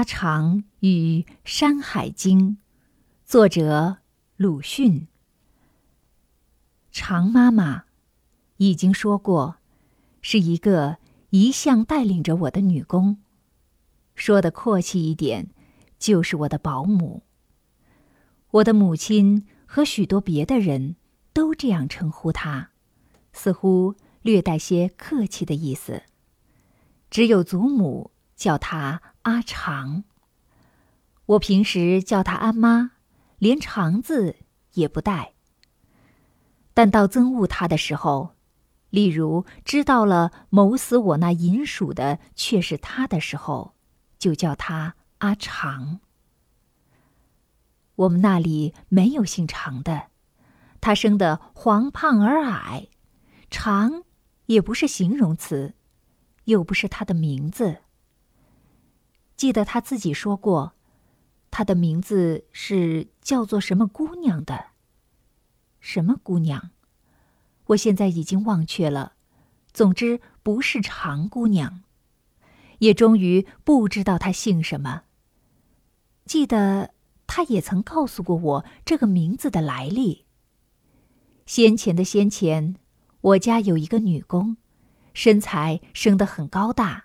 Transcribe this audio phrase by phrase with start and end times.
[0.00, 2.52] 阿长与《山海经》，
[3.26, 3.98] 作者
[4.34, 5.08] 鲁迅。
[6.90, 7.84] 常妈妈
[8.56, 9.56] 已经说过，
[10.22, 10.96] 是一个
[11.28, 13.18] 一向带领着我的女工。
[14.14, 15.50] 说的阔气一点，
[15.98, 17.22] 就是我的保姆。
[18.52, 20.96] 我的母亲和许多别的人
[21.34, 22.70] 都这样称呼她，
[23.34, 26.04] 似乎略带些客气的意思。
[27.10, 30.04] 只有祖母叫她阿长。
[31.26, 32.92] 我平时叫她阿妈，
[33.38, 34.36] 连“长”字
[34.72, 35.34] 也不带。
[36.74, 38.34] 但到憎恶她的时候，
[38.90, 43.74] 例如知道了谋死我那银鼠的却是她的时候，
[44.18, 46.00] 就叫她阿长。
[47.96, 50.06] 我们那里没有姓常的，
[50.80, 52.88] 他生得黄胖而矮，
[53.50, 54.04] 长
[54.46, 55.74] 也不是形容词，
[56.44, 57.82] 又不是他的名字。
[59.40, 60.74] 记得他自己说过，
[61.50, 64.66] 他的名字是叫做什么姑娘的。
[65.80, 66.72] 什么姑娘？
[67.68, 69.14] 我现在已经忘却了。
[69.72, 71.80] 总之不是常姑娘，
[72.80, 75.04] 也终于不知道她姓什么。
[76.26, 76.90] 记得。
[77.26, 80.26] 他也曾告诉过我这个名字的来历。
[81.46, 82.74] 先前的先前，
[83.20, 84.56] 我家有一个女工，
[85.14, 87.04] 身材生得很高大，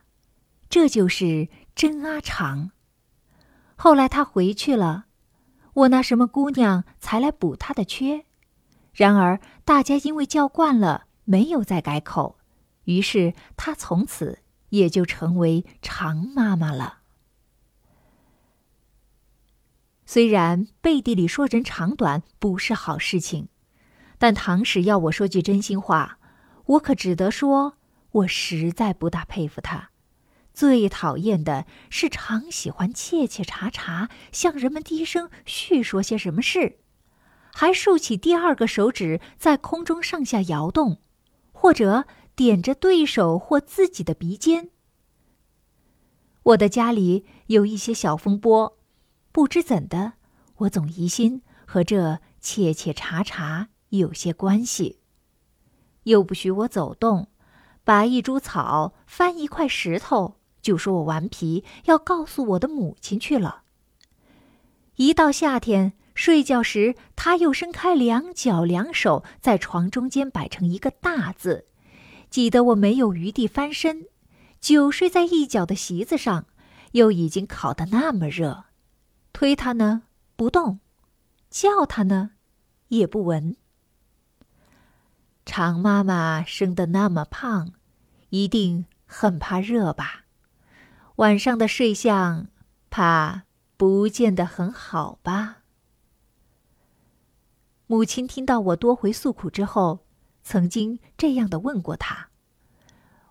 [0.75, 2.71] 这就是真阿长。
[3.77, 5.05] 后来她回去了，
[5.73, 8.25] 我那什么姑娘才来补她的缺。
[8.91, 12.37] 然而大家因为叫惯了，没有再改口，
[12.83, 16.97] 于是她从此也就成为常妈妈了。
[20.05, 23.47] 虽然背地里说人长短不是好事情，
[24.17, 26.19] 但唐使要我说句真心话，
[26.65, 27.77] 我可只得说，
[28.11, 29.91] 我实在不大佩服他。
[30.55, 36.79] 最讨厌的是常喜欢切切查查，向人们低声叙说些什么事，
[37.53, 41.01] 还竖起第二个手指在空中上下摇动，
[41.51, 44.69] 或者点着对手或自己的鼻尖。
[46.43, 48.77] 我的家里有一些小风波。
[49.33, 50.13] 不知怎的，
[50.59, 54.99] 我总疑心和这切切查查有些关系。
[56.03, 57.27] 又不许我走动，
[57.83, 63.61] 拔一株草，翻一块石头，就说我顽皮，要告诉我的母亲去了。
[64.95, 71.67] 一到夏天睡觉时，他又伸开两脚两手，在床中间摆成一个大字，
[72.31, 74.07] 挤得我没有余地翻身，
[74.59, 76.47] 久睡在一角的席子上，
[76.93, 78.63] 又已经烤得那么热。
[79.33, 80.01] 推他呢
[80.35, 80.79] 不动，
[81.51, 82.31] 叫他呢
[82.87, 83.55] 也不闻。
[85.45, 87.73] 常妈妈生得那么胖，
[88.29, 90.24] 一定很怕热吧？
[91.17, 92.47] 晚上的睡相
[92.89, 93.43] 怕
[93.77, 95.59] 不见得很好吧？
[97.87, 100.05] 母亲听到我多回诉苦之后，
[100.43, 102.31] 曾经这样的问过他。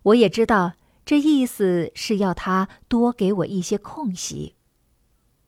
[0.02, 0.72] 我也知道
[1.04, 4.54] 这意思是要他多给我一些空隙。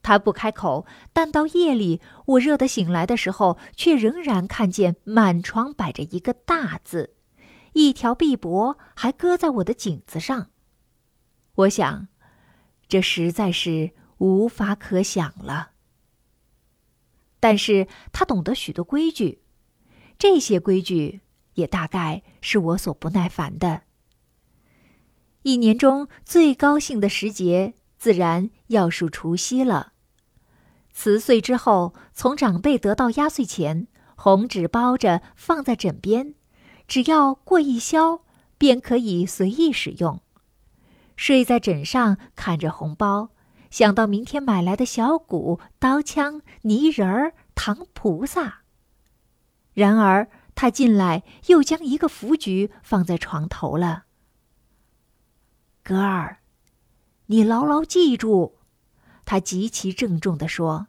[0.02, 7.14] 他不开口，但到夜里我热得醒来的时候，却仍然看见满床摆着一个大字，
[7.72, 10.50] 一条臂膊还搁在我的颈子上。
[11.54, 12.08] 我想，
[12.88, 15.70] 这实在是无法可想了。
[17.40, 19.42] 但是他懂得许多规矩，
[20.18, 21.20] 这些规矩
[21.54, 23.82] 也大概是我所不耐烦的。
[25.42, 29.92] 一年中最高兴的时节，自然要数除夕了。
[30.92, 33.86] 辞岁之后，从长辈得到压岁钱，
[34.16, 36.34] 红纸包着放在枕边，
[36.88, 38.22] 只要过一宵，
[38.58, 40.20] 便可以随意使用。
[41.16, 43.30] 睡在枕上，看着红包，
[43.70, 48.60] 想到明天买来的小鼓、刀枪、泥人儿、糖菩萨。
[49.72, 54.04] 然而他进来，又将一个福菊放在床头了。
[55.82, 56.38] 哥儿，
[57.26, 58.58] 你牢牢记住。
[59.24, 60.86] 他极其郑重地说：“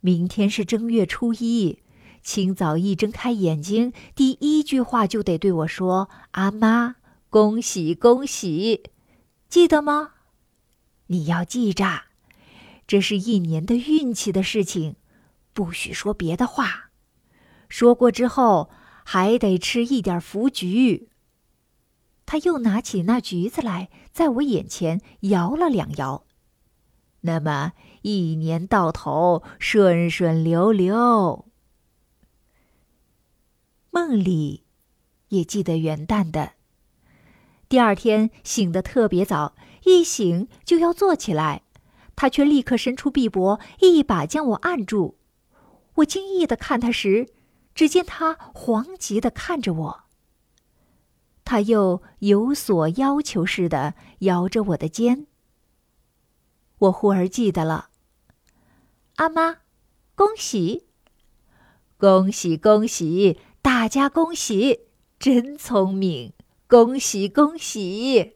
[0.00, 1.78] 明天是正月初一，
[2.22, 6.96] 清早一睁开眼睛，第一句话就得对我说：‘阿妈，
[7.28, 8.90] 恭喜恭喜！’
[9.50, 10.12] 记得吗？
[11.08, 12.04] 你要记着，
[12.86, 14.94] 这是一年的运气的事情，
[15.52, 16.90] 不许说别的话。
[17.68, 18.70] 说过之后，
[19.04, 21.08] 还得吃一点福橘。”
[22.26, 26.24] 他又拿起那橘子来，在我眼前摇了两摇。
[27.22, 31.48] 那么一年到头顺顺溜溜。
[33.90, 34.62] 梦里
[35.30, 36.52] 也记得元旦的。
[37.70, 41.62] 第二天醒得特别早，一醒就要坐起来。
[42.16, 45.16] 他却立刻伸出臂膊，一把将我按住。
[45.94, 47.28] 我惊异的看他时，
[47.72, 50.00] 只见他惶急的看着我。
[51.44, 55.28] 他又有所要求似的摇着我的肩。
[56.78, 57.90] 我忽而记得了，
[59.14, 59.58] 阿妈，
[60.16, 60.88] 恭喜，
[61.96, 64.80] 恭喜，恭喜，大家恭喜，
[65.20, 66.32] 真聪明，
[66.70, 68.34] 恭喜，恭喜。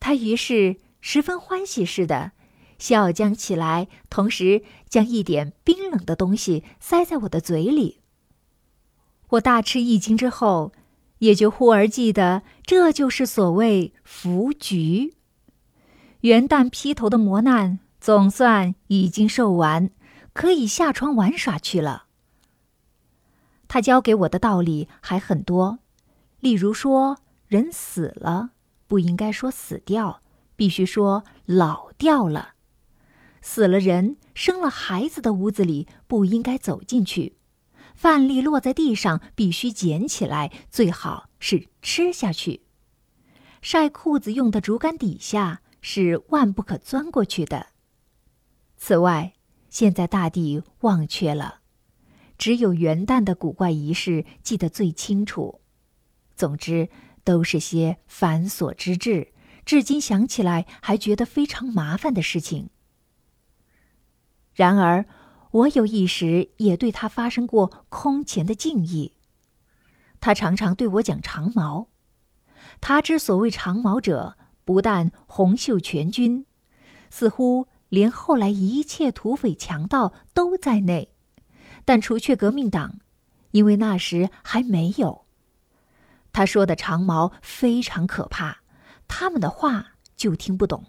[0.00, 2.32] 他于是十分欢喜似的
[2.80, 8.00] 笑将起来，同时将一点冰冷的东西塞在我的嘴里。
[9.28, 10.72] 我大吃一惊之后，
[11.18, 15.14] 也就忽而记得，这就是所谓福局。
[16.22, 19.90] 元旦劈头的磨难总算已经受完，
[20.32, 22.06] 可以下床玩耍去了。
[23.68, 25.78] 他教给我的道理还很多，
[26.40, 28.50] 例如说，人死了
[28.86, 30.22] 不应该说死掉，
[30.56, 32.54] 必须说老掉了；
[33.40, 37.34] 死了人生了孩子的屋子里不应该走进去；
[37.94, 42.60] 饭粒落在地上必须捡起来，最好是吃下去；
[43.60, 45.62] 晒裤子用的竹竿底下。
[45.80, 47.68] 是万不可钻过去的。
[48.76, 49.34] 此外，
[49.70, 51.60] 现在大地忘却了，
[52.36, 55.60] 只有元旦的古怪仪式记得最清楚。
[56.38, 56.88] 总之，
[57.24, 59.32] 都是些繁琐之至，
[59.66, 62.70] 至今想起来还觉得非常麻烦的事情。
[64.54, 65.04] 然而，
[65.50, 69.14] 我有一时也对他发生过空前的敬意。
[70.20, 71.88] 他常常对我讲长矛，
[72.80, 74.36] 他之所谓长矛者。
[74.64, 76.44] 不但红袖全军，
[77.08, 81.14] 似乎连后来一切土匪强盗都在内，
[81.86, 82.98] 但除却革命党，
[83.52, 85.24] 因为那时还没有。
[86.38, 88.58] 他说的长矛非常可怕，
[89.08, 90.84] 他们的话就听不懂。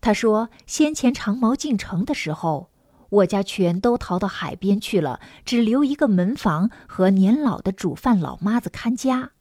[0.00, 2.70] 他说先前长矛进城的时候，
[3.10, 9.32] 我家全都逃到海边去了，只留一个门房和年老的煮饭老妈子看家。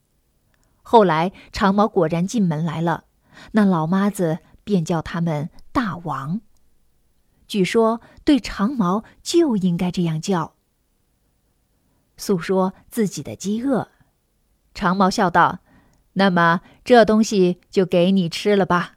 [0.81, 3.05] 后来长毛果然进门来了。
[3.53, 6.41] 那老妈子便叫他们大王。
[7.47, 10.55] 据说对长毛就应该这样叫。
[12.17, 13.90] 诉说自己的饥饿，
[14.73, 15.59] 长毛笑道
[16.13, 18.95] ：“那么这东西就给你吃了吧。”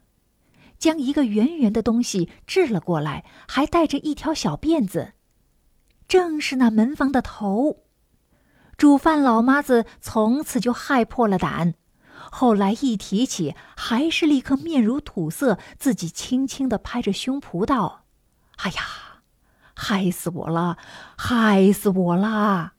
[0.78, 5.12] 将一个圆圆的东西掷了过来，还带着一条小辫子，
[6.06, 7.84] 正是那门房的头。
[8.76, 11.74] 煮饭老妈子从此就害破了胆。
[12.30, 18.04] 后来一提起，还是立刻面如土色，自己轻轻的拍着胸脯道
[18.58, 18.82] ：“哎呀，
[19.74, 20.76] 害死我了，
[21.16, 22.74] 害死我啦！”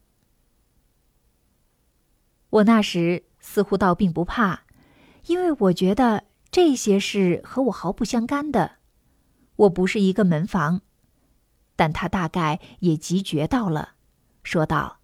[2.55, 4.61] 我那时似乎倒并不怕，
[5.25, 8.77] 因为我觉得这些事和我毫不相干的。
[9.57, 10.81] 我不是一个门房，
[11.75, 13.95] 但他大概也即觉到了，
[14.43, 14.99] 说道：“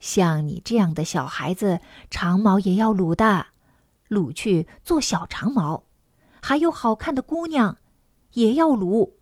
[0.00, 3.48] 像你这样的小孩子，长毛也要撸的。”
[4.08, 5.84] 撸去做小长毛，
[6.40, 7.76] 还有好看的姑娘，
[8.34, 9.18] 也要撸。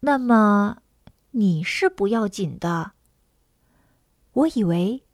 [0.00, 0.78] 那么
[1.32, 2.92] 你是不要紧的。
[4.32, 5.04] 我以为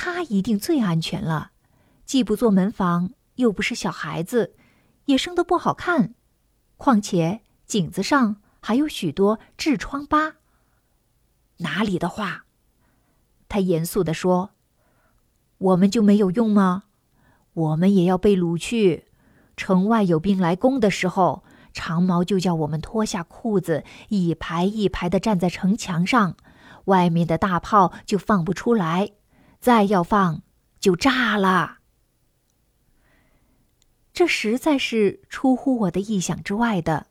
[0.00, 1.50] 他一定最安全了，
[2.04, 4.54] 既不做门房，又不是小孩子，
[5.06, 6.14] 也生得不好看，
[6.76, 10.36] 况且颈子上还有许多痔疮疤。
[11.56, 12.44] 哪里的话？
[13.48, 14.52] 他严肃地说
[15.58, 16.84] ：“我们就没有用吗？”
[17.52, 19.06] 我们也要被掳去。
[19.56, 26.36] 城外有兵来攻的时候，长毛就叫我们脱下裤子，一排一排的站在城墙上，
[26.84, 29.10] 外面的大炮就放不出来，
[29.60, 30.42] 再要放
[30.80, 31.78] 就炸了。
[34.12, 37.06] 这实在是出乎我的意想之外的，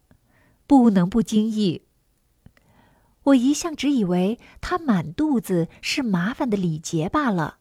[0.65, 1.83] 不能不惊异。
[3.23, 7.59] 我一向只以为他满肚子是麻烦的礼节罢了，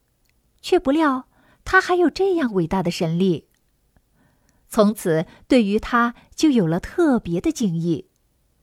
[0.61, 1.29] 却不料。
[1.65, 3.49] 他还有这样伟大的神力。
[4.69, 8.09] 从此，对于他就有了特别的敬意，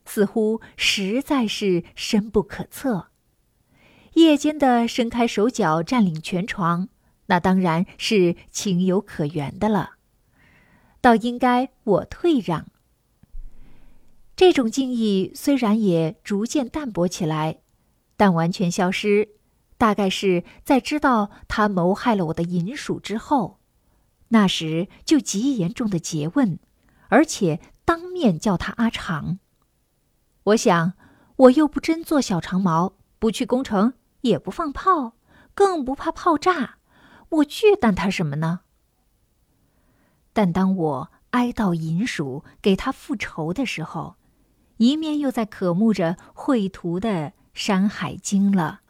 [0.06, 3.08] 似乎实在是深不可测。
[4.14, 6.90] 夜间的伸开手脚占领全床，
[7.26, 9.92] 那当然是情有可原的了。
[11.02, 12.68] 倒应该我退让。
[14.36, 17.60] 这种敬意虽然也逐渐淡薄起来，
[18.18, 19.30] 但完全消失。
[19.78, 23.60] 大概是在知道他谋害了我的银鼠之后，
[24.30, 26.58] 那时就极严重的诘问，
[27.10, 29.40] 而且当面叫他阿长。
[30.44, 30.94] 我想，
[31.36, 33.94] 我又不真做小长毛，不去攻城，
[34.24, 35.14] 也不放炮，
[35.54, 36.80] 更不怕炮炸，
[37.30, 38.62] 我惧惮他什么呢？
[40.34, 44.16] 但当我哀悼银鼠给他复仇的时候，
[44.78, 47.10] 一面又在渴慕着绘图的
[47.54, 48.82] 《山海经》了。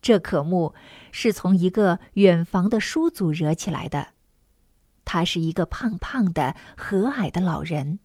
[0.00, 0.74] 这渴慕
[1.12, 4.14] 是从一个远房的叔祖惹起来的。
[5.04, 7.98] 他是一个胖胖的、和蔼的老人，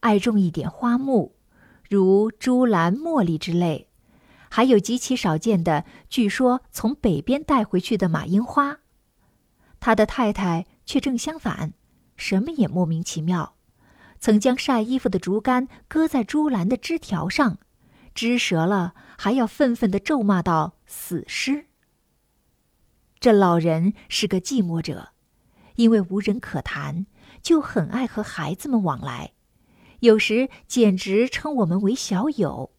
[0.00, 1.34] 爱种一点花木，
[1.88, 3.88] 如珠兰、茉莉之类，
[4.54, 8.80] 还有极其少见的，据说从北边带回去的马樱花。
[9.80, 11.72] 他的太太却正相反，
[12.18, 13.54] 什么也莫名其妙，
[14.20, 17.56] 曾将晒衣服的竹竿搁在珠兰的枝条上，
[18.14, 21.68] 枝折了还要愤愤地咒骂道：“死尸。”
[23.18, 25.12] 这老人是个寂寞者，
[25.76, 27.06] 因为无人可谈，
[27.40, 29.32] 就很爱和孩子们往来，
[30.00, 32.72] 有时简直称我们为小友。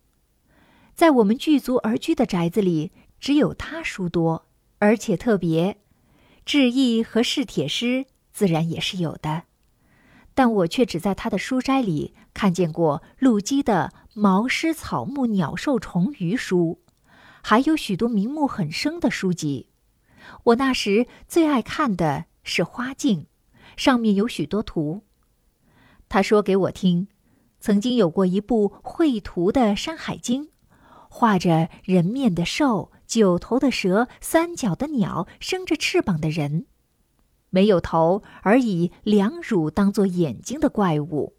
[1.03, 4.45] 在我们聚族而居的宅子里，只有他书多，
[4.79, 5.75] 而且特别。
[6.45, 9.43] 志异和试帖诗自然也是有的，
[10.33, 16.79] 但我却只在他的书斋里看见过陆机的《毛诗草木鸟兽虫鱼》书，
[17.41, 19.67] 还有许多名目很生的书籍。
[20.45, 23.24] 我那时最爱看的是《花镜》，
[23.75, 25.03] 上面有许多图。
[26.07, 27.10] 他说给我听，
[27.60, 30.45] 曾经有过一部绘图的《山海经》，
[31.13, 32.91] 画着人面的兽。
[33.05, 36.65] 九头的蛇，三脚的鸟，生着翅膀的人，
[37.51, 41.36] 没有头而以两乳当做眼睛的怪物，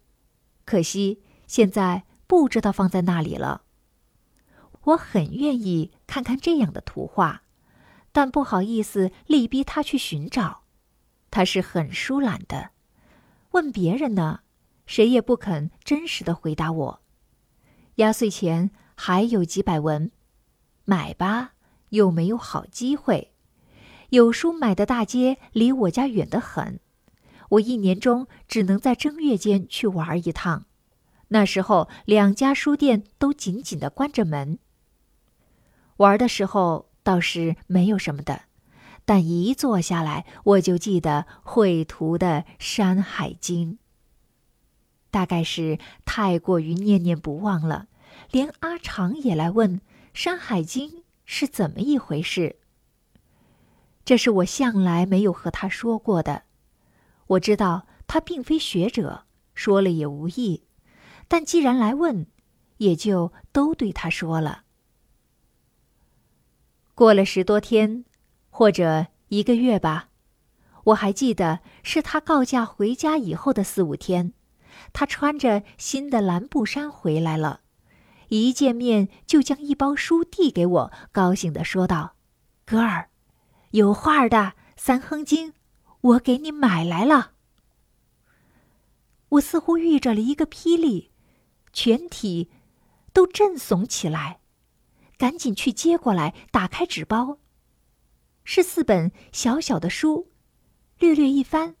[0.63, 3.63] 可惜现在不知道放在那里了。
[4.83, 7.41] 我很愿意看看这样的图画，
[8.13, 10.61] 但不好意思力逼他去寻找，
[11.29, 12.69] 他是很疏懒的。
[13.51, 14.39] 问别人呢，
[14.85, 17.01] 谁也不肯真实的回答我。
[17.95, 20.11] 压岁钱还有几百文，
[20.85, 21.51] 买吧。
[21.89, 23.31] 又没有好机会，
[24.09, 26.79] 有书买的大街离我家远得很，
[27.51, 30.65] 我一年中只能在正月间去玩一趟。
[31.29, 34.59] 那时候两家书店都紧紧的关着门。
[35.97, 38.41] 玩的时候倒是没有什么的，
[39.05, 42.27] 但一坐下来，我就记得绘图的
[42.59, 43.73] 《山海经》。
[45.11, 47.87] 大概是太过于念念不忘了，
[48.31, 49.79] 连阿长也来问
[50.13, 50.89] 《山海经》。
[51.27, 52.57] 是怎么一回事？
[54.05, 56.43] 这是我向来没有和他说过的。
[57.25, 59.23] 我知道他并非学者，
[59.55, 60.65] 说了也无益。
[61.27, 62.27] 但既然来问，
[62.77, 64.65] 也就都对他说了。
[66.93, 68.05] 过了十多天，
[68.51, 70.09] 或者一个月吧，
[70.83, 74.33] 我还记得是他告假回家以后的四五天，
[74.93, 77.61] 他穿着新的蓝布衫回来了。
[78.29, 82.15] 一见面就将一包书递给我，高兴地说道
[82.65, 83.09] ：“哥儿，
[83.71, 84.37] 有画的
[84.75, 85.51] 《三哼经》，
[86.01, 87.33] 我给你买来了。”
[89.29, 91.11] 我似乎遇着了一个霹雳，
[91.73, 92.49] 全体
[93.11, 94.39] 都震悚起来，
[95.17, 97.39] 赶紧去接过来，打开纸包，
[98.43, 100.31] 是四本小小的书，
[100.99, 101.75] 略略一翻，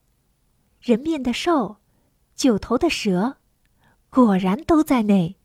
[0.81, 1.77] 人面的兽，
[2.35, 3.37] 九头的蛇，
[4.09, 5.37] 果然都在内。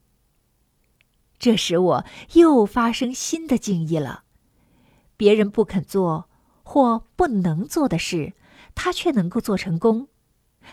[1.41, 2.05] 这使我
[2.35, 4.23] 又发生新的境意了。
[5.17, 6.31] 别人不肯做
[6.63, 8.35] 或不能做的事，
[8.77, 10.09] 他却能够做成功。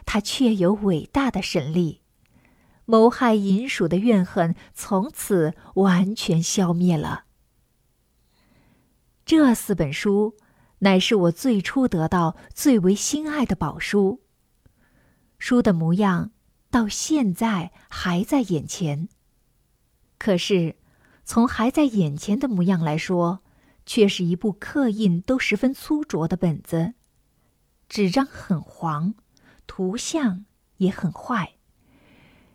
[0.05, 2.01] 他确有伟大的神力，
[2.85, 7.23] 谋害银鼠的怨恨从此完全消灭了。
[9.25, 10.35] 这四本书，
[10.79, 14.21] 乃是我最初得到最为心爱的宝书。
[15.39, 16.31] 书的模样，
[16.69, 19.09] 到现在还在眼前。
[20.17, 20.75] 可是，
[21.23, 23.41] 从还在眼前的模样来说，
[23.85, 26.93] 却是一部刻印都十分粗拙的本子，
[27.87, 29.13] 纸张很黄，
[29.67, 30.45] 图像
[30.77, 31.53] 也很坏，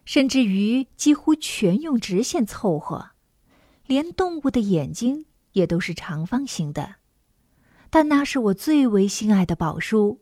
[0.05, 3.11] 甚至于几乎全用直线凑合，
[3.87, 6.97] 连动物的眼睛也都是长方形的。
[7.91, 10.21] 但那是我最为心爱的宝书，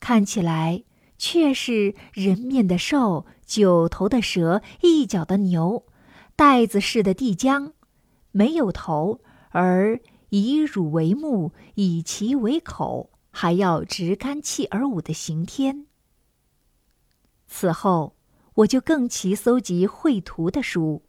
[0.00, 0.84] 看起来
[1.16, 5.86] 却是人面的兽，九头的蛇，一脚的牛。
[6.34, 7.72] 袋子似的地浆，
[8.30, 9.20] 没有头，
[9.50, 15.86] 而以乳为目，以其为口，还要直干气而舞的刑天。
[17.46, 18.16] 此后，
[18.54, 21.02] 我就更齐搜集绘图的书，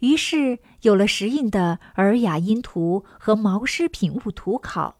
[0.00, 4.96] 于是有了石印的《尔雅音图》和《毛诗品物图考》，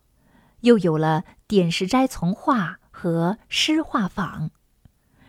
[0.61, 4.43] 又有了《点石斋从画》和《诗画坊》，《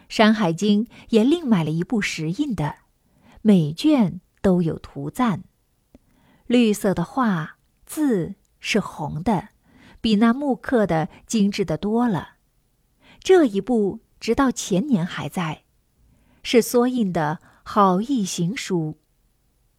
[0.09, 2.82] 山海经》也另买了一部石印的。
[3.45, 5.43] 每卷都有图赞，
[6.47, 9.49] 绿色的画字是红的，
[9.99, 12.37] 比那木刻的精致的多了。
[13.19, 15.65] 这一部直到前年还在，
[16.41, 18.97] 是缩印的好意行书，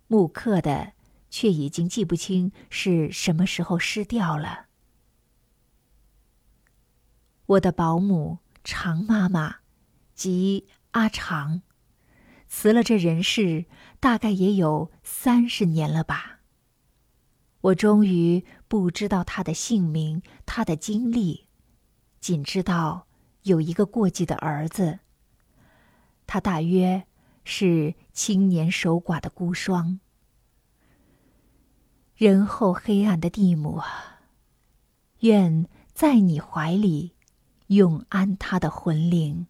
[0.09, 0.92] 木刻的
[1.30, 4.66] 却已经记不清是什么时候失掉了。
[7.47, 9.56] 我的保姆常妈妈，
[10.14, 11.62] 即阿长，
[12.56, 13.64] 辞了这人世，
[13.99, 16.38] 大概也有三十年了吧。
[17.62, 21.49] 我终于不知道他的姓名，他的经历，
[22.20, 23.08] 仅知道
[23.42, 25.00] 有一个过继的儿子。
[26.28, 27.08] 他大约
[27.42, 29.99] 是青年守寡的孤孀。
[32.14, 34.20] 仁厚黑暗的蒂姆啊，
[35.18, 37.16] 愿在你怀里
[37.66, 39.49] 永安他的魂灵。